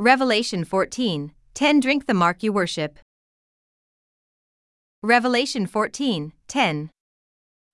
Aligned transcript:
Revelation 0.00 0.64
14 0.64 1.32
10 1.52 1.80
Drink 1.80 2.06
the 2.06 2.14
mark 2.14 2.42
you 2.42 2.54
worship. 2.54 2.98
Revelation 5.02 5.66
14 5.66 6.32
10. 6.48 6.90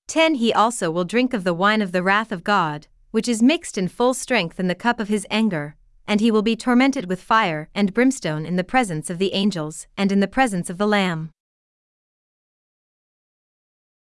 10 0.09 0.35
He 0.35 0.53
also 0.53 0.91
will 0.91 1.05
drink 1.05 1.33
of 1.33 1.45
the 1.45 1.55
wine 1.55 1.81
of 1.81 1.93
the 1.93 2.03
wrath 2.03 2.33
of 2.33 2.43
God, 2.43 2.89
which 3.13 3.29
is 3.29 3.45
mixed 3.45 3.79
in 3.79 3.87
full 3.87 4.13
strength 4.13 4.59
in 4.59 4.67
the 4.67 4.75
cup 4.75 4.99
of 4.99 5.07
his 5.07 5.25
anger, 5.31 5.77
and 6.05 6.21
he 6.21 6.33
will 6.33 6.43
be 6.43 6.57
tormented 6.57 7.09
with 7.09 7.23
fire 7.23 7.69
and 7.77 7.95
brimstone 7.95 8.45
in 8.45 8.57
the 8.57 8.65
presence 8.65 9.09
of 9.09 9.19
the 9.19 9.33
angels 9.33 9.87
and 9.97 10.11
in 10.11 10.19
the 10.19 10.27
presence 10.27 10.69
of 10.69 10.79
the 10.79 10.89
Lamb. 10.89 11.31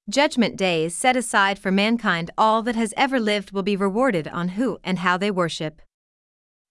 Judgment 0.09 0.55
Day 0.55 0.85
is 0.85 0.95
set 0.95 1.17
aside 1.17 1.59
for 1.59 1.69
mankind. 1.69 2.31
All 2.37 2.61
that 2.61 2.77
has 2.77 2.93
ever 2.95 3.19
lived 3.19 3.51
will 3.51 3.61
be 3.61 3.75
rewarded 3.75 4.29
on 4.29 4.55
who 4.55 4.79
and 4.85 4.99
how 4.99 5.17
they 5.17 5.31
worship. 5.31 5.81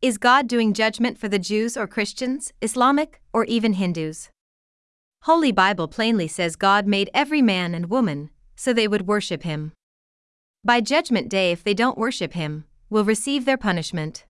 Is 0.05 0.19
God 0.19 0.49
doing 0.49 0.75
judgment 0.75 1.17
for 1.17 1.31
the 1.31 1.39
Jews 1.39 1.79
or 1.79 1.87
Christians, 1.87 2.53
Islamic, 2.61 3.23
or 3.33 3.47
even 3.47 3.73
Hindus? 3.73 4.29
Holy 5.23 5.51
Bible 5.51 5.89
plainly 5.89 6.29
says 6.29 6.57
God 6.57 6.87
made 6.87 7.09
every 7.15 7.41
man 7.41 7.75
and 7.75 7.89
woman 7.89 8.29
so 8.55 8.75
they 8.75 8.87
would 8.87 9.09
worship 9.09 9.45
him. 9.45 9.73
By 10.63 10.83
judgment 10.83 11.31
day 11.31 11.53
if 11.53 11.65
they 11.65 11.73
don't 11.73 11.97
worship 11.97 12.35
him, 12.35 12.67
will 12.91 13.07
receive 13.07 13.47
their 13.47 13.57
punishment. 13.57 14.27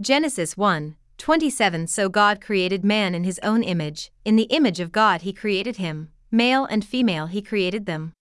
Genesis 0.00 0.56
1 0.56 0.96
27 1.18 1.88
So 1.88 2.08
God 2.08 2.40
created 2.40 2.86
man 2.86 3.14
in 3.14 3.24
his 3.24 3.38
own 3.42 3.62
image, 3.62 4.10
in 4.24 4.36
the 4.36 4.44
image 4.44 4.80
of 4.80 4.92
God 4.92 5.20
he 5.20 5.34
created 5.34 5.76
him, 5.76 6.08
male 6.30 6.64
and 6.64 6.82
female 6.82 7.26
he 7.26 7.42
created 7.42 7.84
them. 7.84 8.14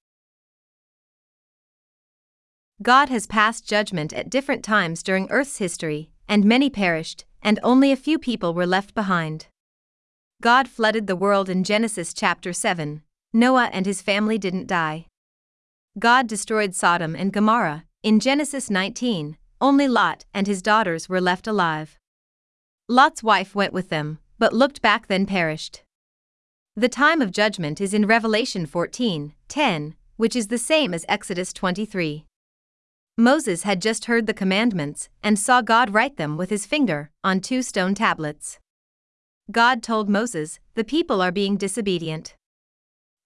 God 2.82 3.10
has 3.10 3.26
passed 3.26 3.68
judgment 3.68 4.14
at 4.14 4.30
different 4.30 4.64
times 4.64 5.02
during 5.02 5.32
Earth's 5.32 5.58
history, 5.58 6.12
and 6.30 6.46
many 6.46 6.70
perished, 6.70 7.26
and 7.42 7.60
only 7.64 7.92
a 7.92 7.96
few 7.96 8.20
people 8.20 8.54
were 8.54 8.68
left 8.68 8.94
behind. 8.94 9.48
God 10.42 10.68
flooded 10.68 11.08
the 11.08 11.16
world 11.16 11.50
in 11.50 11.64
Genesis 11.64 12.14
chapter 12.14 12.54
7. 12.54 13.02
Noah 13.34 13.72
and 13.74 13.88
his 13.88 14.04
family 14.04 14.38
didn't 14.38 14.68
die. 14.68 15.08
God 15.98 16.28
destroyed 16.28 16.76
Sodom 16.76 17.16
and 17.16 17.34
Gomorrah 17.34 17.86
in 18.04 18.20
Genesis 18.20 18.70
19. 18.70 19.38
Only 19.60 19.88
Lot 19.88 20.26
and 20.32 20.46
his 20.46 20.62
daughters 20.62 21.10
were 21.10 21.20
left 21.20 21.48
alive. 21.48 21.98
Lot's 22.88 23.24
wife 23.24 23.56
went 23.56 23.74
with 23.74 23.90
them, 23.90 24.20
but 24.38 24.54
looked 24.54 24.84
back 24.84 25.08
then 25.08 25.26
perished. 25.26 25.82
The 26.76 26.90
time 26.90 27.24
of 27.24 27.32
judgment 27.32 27.82
is 27.82 27.96
in 27.96 28.06
Revelation 28.06 28.68
14 28.68 29.34
10, 29.48 29.96
which 30.18 30.36
is 30.36 30.48
the 30.50 30.60
same 30.60 30.94
as 30.94 31.06
Exodus 31.10 31.52
23. 31.54 32.28
Moses 33.20 33.64
had 33.64 33.82
just 33.82 34.06
heard 34.06 34.28
the 34.28 34.34
commandments 34.34 35.10
and 35.24 35.40
saw 35.40 35.62
God 35.62 35.92
write 35.92 36.18
them 36.18 36.38
with 36.38 36.52
his 36.52 36.68
finger 36.68 37.10
on 37.24 37.40
two 37.40 37.64
stone 37.64 37.96
tablets. 37.96 38.60
God 39.52 39.82
told 39.82 40.08
Moses, 40.08 40.60
The 40.76 40.84
people 40.84 41.20
are 41.20 41.32
being 41.32 41.58
disobedient. 41.58 42.36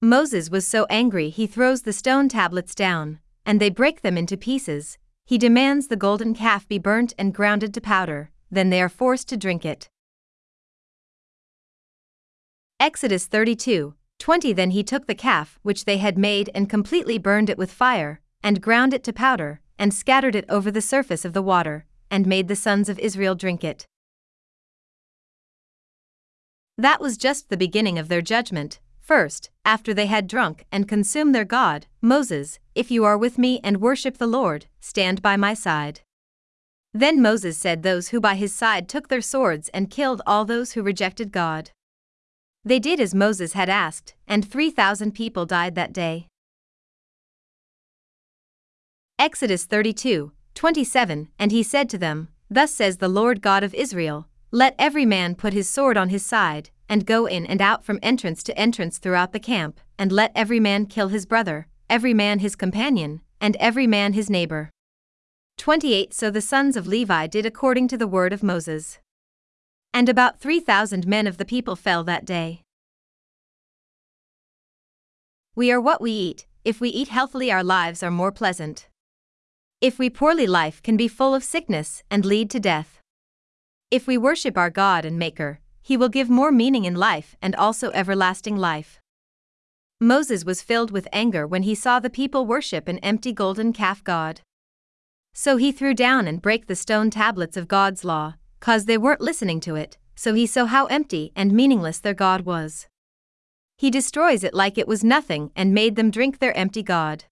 Moses 0.02 0.50
was 0.50 0.66
so 0.66 0.86
angry 0.90 1.30
he 1.30 1.46
throws 1.46 1.82
the 1.82 1.92
stone 1.92 2.30
tablets 2.30 2.74
down, 2.74 3.20
and 3.46 3.60
they 3.60 3.70
break 3.70 4.02
them 4.02 4.18
into 4.18 4.38
pieces. 4.38 4.98
He 5.26 5.38
demands 5.38 5.88
the 5.88 5.98
golden 5.98 6.34
calf 6.34 6.66
be 6.70 6.78
burnt 6.78 7.14
and 7.18 7.34
grounded 7.34 7.74
to 7.74 7.82
powder, 7.82 8.32
then 8.50 8.70
they 8.70 8.82
are 8.82 8.88
forced 8.88 9.28
to 9.28 9.38
drink 9.38 9.66
it. 9.66 9.90
Exodus 12.80 13.26
32 13.26 13.94
20 14.20 14.54
Then 14.54 14.72
he 14.72 14.84
took 14.84 15.08
the 15.08 15.16
calf 15.16 15.60
which 15.64 15.84
they 15.84 15.98
had 15.98 16.18
made 16.18 16.50
and 16.56 16.70
completely 16.70 17.18
burned 17.18 17.50
it 17.50 17.58
with 17.58 17.74
fire, 17.74 18.22
and 18.42 18.62
ground 18.62 18.94
it 18.94 19.04
to 19.04 19.12
powder, 19.12 19.60
and 19.82 19.96
scattered 19.96 20.36
it 20.36 20.46
over 20.48 20.70
the 20.70 20.80
surface 20.80 21.26
of 21.26 21.34
the 21.34 21.42
water, 21.42 21.88
and 22.12 22.28
made 22.28 22.48
the 22.48 22.56
sons 22.56 22.88
of 22.88 23.00
Israel 23.00 23.34
drink 23.34 23.64
it. 23.64 23.88
That 26.78 27.02
was 27.02 27.18
just 27.18 27.50
the 27.50 27.58
beginning 27.58 27.98
of 27.98 28.08
their 28.08 28.22
judgment. 28.22 28.80
First, 29.00 29.50
after 29.66 29.92
they 29.92 30.06
had 30.06 30.28
drunk 30.28 30.66
and 30.72 30.88
consumed 30.88 31.34
their 31.34 31.46
God, 31.46 31.88
Moses, 32.00 32.60
if 32.76 32.92
you 32.92 33.04
are 33.06 33.18
with 33.18 33.40
me 33.40 33.60
and 33.64 33.82
worship 33.82 34.20
the 34.20 34.28
Lord, 34.28 34.68
stand 34.80 35.20
by 35.24 35.36
my 35.36 35.56
side. 35.56 36.02
Then 36.94 37.20
Moses 37.20 37.58
said, 37.58 37.82
Those 37.82 38.10
who 38.10 38.22
by 38.22 38.36
his 38.36 38.54
side 38.54 38.88
took 38.88 39.08
their 39.08 39.20
swords 39.20 39.68
and 39.70 39.90
killed 39.90 40.22
all 40.28 40.46
those 40.46 40.74
who 40.74 40.84
rejected 40.84 41.32
God. 41.32 41.72
They 42.64 42.78
did 42.78 43.00
as 43.00 43.16
Moses 43.16 43.54
had 43.54 43.68
asked, 43.68 44.14
and 44.28 44.48
3,000 44.48 45.14
people 45.14 45.48
died 45.48 45.74
that 45.74 45.92
day. 45.92 46.28
Exodus 49.22 49.66
32 49.66 50.32
27 50.56 51.30
And 51.38 51.52
he 51.52 51.62
said 51.62 51.88
to 51.92 52.00
them, 52.00 52.30
Thus 52.50 52.74
says 52.74 52.98
the 52.98 53.08
Lord 53.08 53.40
God 53.44 53.64
of 53.64 53.76
Israel 53.76 54.28
let 54.50 54.74
every 54.80 55.06
man 55.06 55.36
put 55.36 55.54
his 55.54 55.70
sword 55.70 55.96
on 55.96 56.10
his 56.10 56.26
side, 56.26 56.72
and 56.90 57.06
go 57.06 57.28
in 57.28 57.46
and 57.46 57.62
out 57.62 57.86
from 57.86 58.00
entrance 58.02 58.42
to 58.42 58.58
entrance 58.58 58.98
throughout 58.98 59.32
the 59.32 59.40
camp, 59.40 59.80
and 60.00 60.12
let 60.12 60.32
every 60.34 60.60
man 60.60 60.88
kill 60.88 61.10
his 61.10 61.28
brother, 61.28 61.68
every 61.88 62.16
man 62.16 62.40
his 62.40 62.56
companion, 62.56 63.22
and 63.40 63.56
every 63.58 63.86
man 63.86 64.14
his 64.14 64.28
neighbor. 64.28 64.72
28 65.60 66.16
So 66.16 66.32
the 66.32 66.42
sons 66.42 66.76
of 66.76 66.88
Levi 66.88 67.28
did 67.28 67.46
according 67.46 67.90
to 67.90 67.98
the 68.00 68.08
word 68.08 68.34
of 68.34 68.42
Moses. 68.42 68.98
And 69.94 70.10
about 70.10 70.40
3,000 70.40 71.06
men 71.06 71.28
of 71.28 71.38
the 71.38 71.46
people 71.46 71.76
fell 71.76 72.04
that 72.06 72.26
day. 72.26 72.64
We 75.54 75.72
are 75.72 75.80
what 75.80 76.02
we 76.02 76.12
eat, 76.12 76.48
if 76.66 76.82
we 76.82 76.90
eat 76.90 77.10
healthily, 77.10 77.52
our 77.52 77.64
lives 77.64 78.02
are 78.02 78.10
more 78.10 78.32
pleasant. 78.32 78.88
If 79.82 79.98
we 79.98 80.12
poorly, 80.12 80.46
life 80.46 80.84
can 80.84 80.96
be 80.96 81.08
full 81.08 81.34
of 81.34 81.44
sickness 81.44 82.04
and 82.12 82.24
lead 82.24 82.52
to 82.52 82.60
death. 82.60 83.02
If 83.90 84.06
we 84.06 84.16
worship 84.16 84.56
our 84.56 84.70
God 84.70 85.06
and 85.06 85.18
Maker, 85.18 85.60
He 85.82 85.98
will 85.98 86.08
give 86.08 86.30
more 86.30 86.52
meaning 86.52 86.86
in 86.86 86.94
life 86.94 87.36
and 87.42 87.56
also 87.56 87.90
everlasting 87.92 88.56
life. 88.58 89.00
Moses 90.00 90.46
was 90.46 90.62
filled 90.62 90.92
with 90.92 91.08
anger 91.12 91.48
when 91.48 91.64
he 91.64 91.74
saw 91.74 92.00
the 92.00 92.10
people 92.10 92.46
worship 92.46 92.88
an 92.88 93.00
empty 93.00 93.34
golden 93.34 93.74
calf 93.74 94.04
god. 94.04 94.42
So 95.34 95.58
he 95.58 95.72
threw 95.72 95.94
down 95.94 96.28
and 96.28 96.42
break 96.42 96.68
the 96.68 96.76
stone 96.76 97.10
tablets 97.10 97.58
of 97.58 97.68
God's 97.68 98.04
law, 98.04 98.36
cause 98.60 98.86
they 98.86 98.98
weren't 98.98 99.22
listening 99.22 99.60
to 99.62 99.76
it, 99.76 99.98
so 100.16 100.34
he 100.36 100.46
saw 100.46 100.66
how 100.66 100.86
empty 100.88 101.32
and 101.36 101.52
meaningless 101.52 102.00
their 102.00 102.14
God 102.14 102.42
was. 102.42 102.88
He 103.78 103.90
destroys 103.90 104.44
it 104.44 104.54
like 104.54 104.78
it 104.78 104.88
was 104.88 105.04
nothing 105.04 105.52
and 105.56 105.74
made 105.74 105.96
them 105.96 106.12
drink 106.12 106.38
their 106.38 106.56
empty 106.56 106.84
God. 106.84 107.26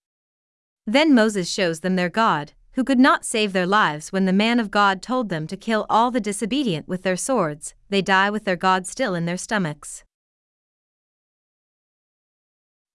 Then 0.89 1.13
Moses 1.13 1.47
shows 1.47 1.81
them 1.81 1.95
their 1.95 2.09
God, 2.09 2.53
who 2.71 2.83
could 2.83 2.97
not 2.97 3.23
save 3.23 3.53
their 3.53 3.67
lives 3.67 4.11
when 4.11 4.25
the 4.25 4.33
man 4.33 4.59
of 4.59 4.71
God 4.71 5.03
told 5.03 5.29
them 5.29 5.45
to 5.45 5.55
kill 5.55 5.85
all 5.87 6.09
the 6.09 6.19
disobedient 6.19 6.87
with 6.87 7.03
their 7.03 7.15
swords, 7.15 7.75
they 7.89 8.01
die 8.01 8.31
with 8.31 8.43
their 8.43 8.55
God 8.55 8.87
still 8.87 9.13
in 9.13 9.25
their 9.25 9.37
stomachs. 9.37 10.03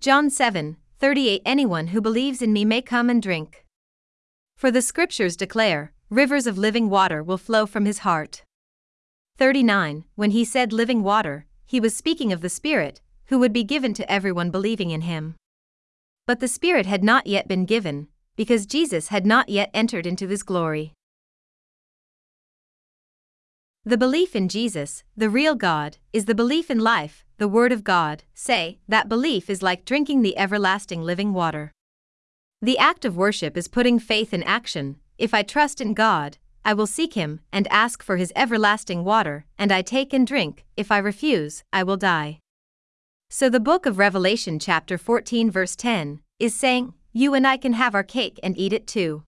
John 0.00 0.28
7 0.28 0.76
38 0.98 1.42
Anyone 1.46 1.88
who 1.88 2.00
believes 2.00 2.42
in 2.42 2.52
me 2.52 2.64
may 2.64 2.82
come 2.82 3.08
and 3.08 3.22
drink. 3.22 3.64
For 4.56 4.72
the 4.72 4.82
scriptures 4.82 5.36
declare, 5.36 5.92
rivers 6.10 6.48
of 6.48 6.58
living 6.58 6.90
water 6.90 7.22
will 7.22 7.38
flow 7.38 7.64
from 7.64 7.84
his 7.84 7.98
heart. 7.98 8.42
39 9.38 10.02
When 10.16 10.32
he 10.32 10.44
said 10.44 10.72
living 10.72 11.04
water, 11.04 11.46
he 11.64 11.78
was 11.78 11.94
speaking 11.94 12.32
of 12.32 12.40
the 12.40 12.48
Spirit, 12.48 13.00
who 13.26 13.38
would 13.38 13.52
be 13.52 13.62
given 13.62 13.94
to 13.94 14.10
everyone 14.10 14.50
believing 14.50 14.90
in 14.90 15.02
him. 15.02 15.36
But 16.26 16.40
the 16.40 16.48
Spirit 16.48 16.86
had 16.86 17.04
not 17.04 17.26
yet 17.26 17.46
been 17.46 17.66
given, 17.66 18.08
because 18.34 18.64
Jesus 18.66 19.08
had 19.08 19.26
not 19.26 19.48
yet 19.48 19.70
entered 19.74 20.06
into 20.06 20.26
his 20.28 20.42
glory. 20.42 20.94
The 23.84 23.98
belief 23.98 24.34
in 24.34 24.48
Jesus, 24.48 25.04
the 25.14 25.28
real 25.28 25.54
God, 25.54 25.98
is 26.14 26.24
the 26.24 26.34
belief 26.34 26.70
in 26.70 26.78
life, 26.78 27.26
the 27.36 27.48
Word 27.48 27.70
of 27.70 27.84
God. 27.84 28.22
Say, 28.32 28.78
that 28.88 29.10
belief 29.10 29.50
is 29.50 29.62
like 29.62 29.84
drinking 29.84 30.22
the 30.22 30.38
everlasting 30.38 31.02
living 31.02 31.34
water. 31.34 31.70
The 32.62 32.78
act 32.78 33.04
of 33.04 33.18
worship 33.18 33.58
is 33.58 33.68
putting 33.68 33.98
faith 33.98 34.32
in 34.32 34.42
action. 34.44 34.96
If 35.18 35.34
I 35.34 35.42
trust 35.42 35.82
in 35.82 35.92
God, 35.92 36.38
I 36.64 36.72
will 36.72 36.86
seek 36.86 37.12
Him 37.12 37.40
and 37.52 37.68
ask 37.68 38.02
for 38.02 38.16
His 38.16 38.32
everlasting 38.34 39.04
water, 39.04 39.44
and 39.58 39.70
I 39.70 39.82
take 39.82 40.14
and 40.14 40.26
drink. 40.26 40.64
If 40.74 40.90
I 40.90 40.96
refuse, 40.96 41.62
I 41.70 41.82
will 41.82 41.98
die. 41.98 42.38
So 43.28 43.50
the 43.50 43.60
book 43.60 43.84
of 43.84 43.98
Revelation, 43.98 44.58
chapter 44.58 44.96
14, 44.96 45.50
verse 45.50 45.76
10, 45.76 46.20
is 46.38 46.54
saying, 46.54 46.94
you 47.12 47.34
and 47.34 47.46
I 47.46 47.56
can 47.56 47.74
have 47.74 47.94
our 47.94 48.02
cake 48.02 48.40
and 48.42 48.58
eat 48.58 48.72
it 48.72 48.86
too. 48.86 49.22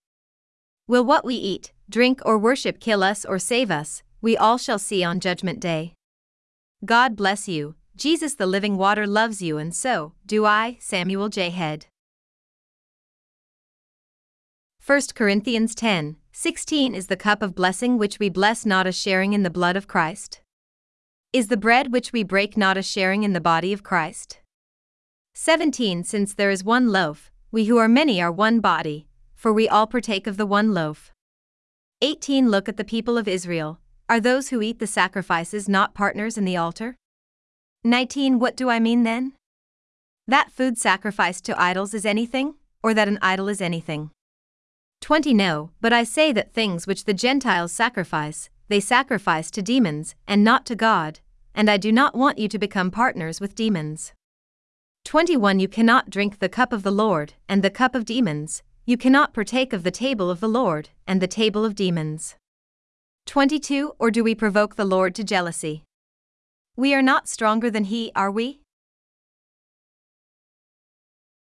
Will 0.88 1.04
what 1.04 1.24
we 1.24 1.34
eat, 1.34 1.72
drink, 1.88 2.20
or 2.24 2.38
worship 2.38 2.80
kill 2.80 3.02
us 3.02 3.24
or 3.24 3.38
save 3.38 3.70
us? 3.70 4.02
We 4.20 4.36
all 4.36 4.58
shall 4.58 4.78
see 4.78 5.04
on 5.04 5.20
Judgment 5.20 5.60
Day. 5.60 5.94
God 6.84 7.16
bless 7.16 7.48
you. 7.48 7.74
Jesus 7.96 8.34
the 8.34 8.46
living 8.46 8.76
water 8.76 9.06
loves 9.06 9.40
you, 9.40 9.56
and 9.56 9.74
so 9.74 10.12
do 10.26 10.44
I, 10.44 10.76
Samuel 10.80 11.28
J. 11.28 11.50
Head. 11.50 11.86
1 14.84 15.00
Corinthians 15.14 15.74
10 15.74 16.16
16 16.32 16.94
Is 16.94 17.06
the 17.06 17.16
cup 17.16 17.42
of 17.42 17.54
blessing 17.54 17.98
which 17.98 18.18
we 18.18 18.28
bless 18.28 18.66
not 18.66 18.86
a 18.86 18.92
sharing 18.92 19.32
in 19.32 19.42
the 19.42 19.50
blood 19.50 19.76
of 19.76 19.88
Christ? 19.88 20.40
Is 21.32 21.48
the 21.48 21.56
bread 21.56 21.92
which 21.92 22.12
we 22.12 22.22
break 22.22 22.56
not 22.56 22.76
a 22.76 22.82
sharing 22.82 23.22
in 23.22 23.32
the 23.32 23.40
body 23.40 23.72
of 23.72 23.82
Christ? 23.82 24.38
17 25.38 26.02
Since 26.02 26.32
there 26.32 26.50
is 26.50 26.64
one 26.64 26.88
loaf, 26.88 27.30
we 27.52 27.66
who 27.66 27.76
are 27.76 27.88
many 27.88 28.22
are 28.22 28.32
one 28.32 28.58
body, 28.58 29.06
for 29.34 29.52
we 29.52 29.68
all 29.68 29.86
partake 29.86 30.26
of 30.26 30.38
the 30.38 30.46
one 30.46 30.72
loaf. 30.72 31.12
18 32.00 32.48
Look 32.50 32.70
at 32.70 32.78
the 32.78 32.84
people 32.84 33.18
of 33.18 33.28
Israel. 33.28 33.78
Are 34.08 34.18
those 34.18 34.48
who 34.48 34.62
eat 34.62 34.78
the 34.78 34.86
sacrifices 34.86 35.68
not 35.68 35.92
partners 35.92 36.38
in 36.38 36.46
the 36.46 36.56
altar? 36.56 36.96
19 37.84 38.38
What 38.38 38.56
do 38.56 38.70
I 38.70 38.80
mean 38.80 39.02
then? 39.02 39.34
That 40.26 40.50
food 40.50 40.78
sacrificed 40.78 41.44
to 41.44 41.60
idols 41.60 41.92
is 41.92 42.06
anything, 42.06 42.54
or 42.82 42.94
that 42.94 43.06
an 43.06 43.18
idol 43.20 43.50
is 43.50 43.60
anything. 43.60 44.12
20 45.02 45.34
No, 45.34 45.70
but 45.82 45.92
I 45.92 46.02
say 46.02 46.32
that 46.32 46.54
things 46.54 46.86
which 46.86 47.04
the 47.04 47.12
Gentiles 47.12 47.72
sacrifice, 47.72 48.48
they 48.68 48.80
sacrifice 48.80 49.50
to 49.50 49.60
demons, 49.60 50.14
and 50.26 50.42
not 50.42 50.64
to 50.64 50.74
God, 50.74 51.20
and 51.54 51.68
I 51.68 51.76
do 51.76 51.92
not 51.92 52.14
want 52.14 52.38
you 52.38 52.48
to 52.48 52.58
become 52.58 52.90
partners 52.90 53.38
with 53.38 53.54
demons. 53.54 54.14
21 55.06 55.60
You 55.60 55.68
cannot 55.68 56.10
drink 56.10 56.40
the 56.40 56.48
cup 56.48 56.72
of 56.72 56.82
the 56.82 56.90
Lord, 56.90 57.34
and 57.48 57.62
the 57.62 57.70
cup 57.70 57.94
of 57.94 58.04
demons, 58.04 58.64
you 58.84 58.96
cannot 58.96 59.32
partake 59.32 59.72
of 59.72 59.84
the 59.84 59.92
table 59.92 60.28
of 60.28 60.40
the 60.40 60.48
Lord, 60.48 60.88
and 61.06 61.22
the 61.22 61.28
table 61.28 61.64
of 61.64 61.76
demons. 61.76 62.34
22 63.26 63.92
Or 64.00 64.10
do 64.10 64.24
we 64.24 64.34
provoke 64.34 64.74
the 64.74 64.84
Lord 64.84 65.14
to 65.14 65.22
jealousy? 65.22 65.84
We 66.74 66.92
are 66.92 67.02
not 67.02 67.28
stronger 67.28 67.70
than 67.70 67.84
he, 67.84 68.10
are 68.16 68.32
we? 68.32 68.62